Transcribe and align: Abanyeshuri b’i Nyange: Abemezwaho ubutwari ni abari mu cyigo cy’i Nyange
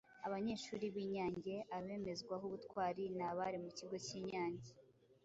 Abanyeshuri 0.27 0.85
b’i 0.93 1.05
Nyange: 1.13 1.55
Abemezwaho 1.77 2.43
ubutwari 2.47 3.03
ni 3.15 3.23
abari 3.29 3.57
mu 3.63 3.69
cyigo 3.75 3.95
cy’i 4.05 4.19
Nyange 4.27 4.71